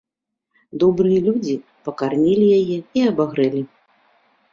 [0.83, 1.55] Добрыя людзі
[1.87, 3.63] пакармілі яе і абагрэлі.